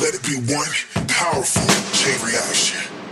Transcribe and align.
let 0.00 0.14
it 0.14 0.22
be 0.24 0.36
one 0.52 0.68
powerful 1.08 1.62
chain 1.94 2.18
reaction. 2.26 3.05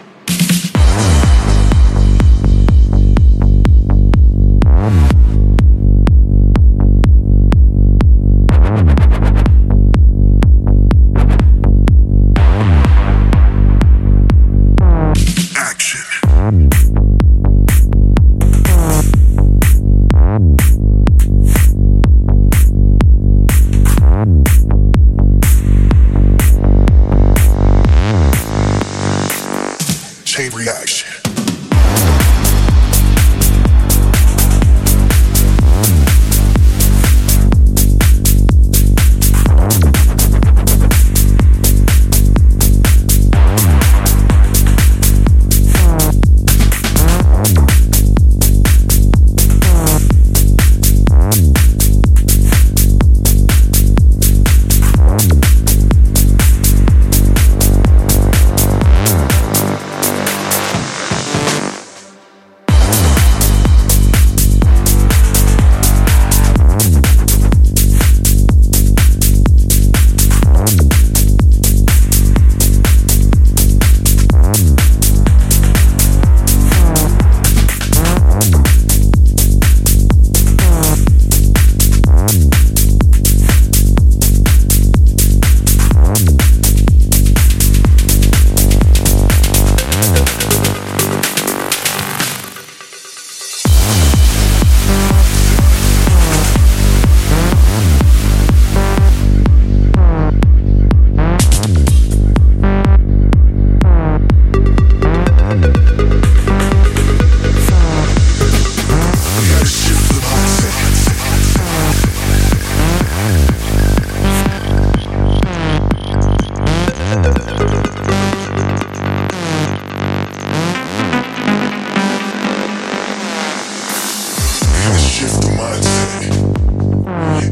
can 124.85 125.01
shift 125.01 125.41
the 125.41 125.49
mindset. 125.57 126.29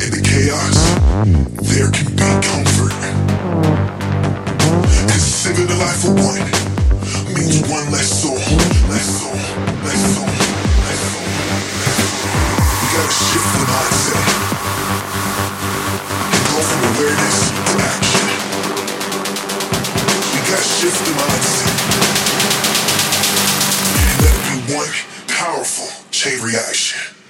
In 0.04 0.10
the 0.12 0.20
chaos, 0.20 0.76
there 1.72 1.88
can 1.88 2.12
be 2.12 2.28
comfort. 2.44 2.92
Cause 5.08 5.46
a 5.48 5.78
life 5.80 6.04
of 6.04 6.12
one 6.12 6.44
means 7.32 7.64
one 7.72 7.88
less 7.90 8.10
soul, 8.20 8.36
We 8.36 8.48
gotta 12.92 13.14
shift 13.16 13.48
the 13.56 13.64
mindset. 13.72 14.24
And 16.36 16.44
go 16.52 16.58
from 16.68 16.80
awareness 16.92 17.38
to 17.66 17.74
action. 17.92 18.28
We 20.32 20.38
gotta 20.52 20.68
shift 20.68 21.00
the 21.06 21.14
mindset. 21.16 21.72
And 24.04 24.16
let 24.20 24.34
it 24.36 24.44
be 24.52 24.56
one 24.76 24.92
powerful 25.28 25.88
chain 26.10 26.38
reaction. 26.42 27.21